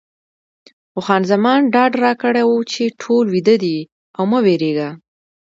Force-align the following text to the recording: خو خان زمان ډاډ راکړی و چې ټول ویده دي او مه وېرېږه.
خو 0.91 0.99
خان 1.05 1.21
زمان 1.31 1.59
ډاډ 1.73 1.91
راکړی 2.03 2.43
و 2.47 2.53
چې 2.71 2.83
ټول 3.01 3.25
ویده 3.33 3.55
دي 3.63 3.77
او 4.17 4.23
مه 4.31 4.39
وېرېږه. 4.45 4.89